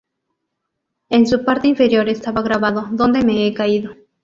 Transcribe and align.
En 1.09 1.27
su 1.27 1.45
parte 1.45 1.67
inferior 1.67 2.09
estaba 2.09 2.41
grabado 2.41 2.87
"¿Dónde 2.91 3.23
me 3.23 3.45
he 3.45 3.53
caído? 3.53 3.91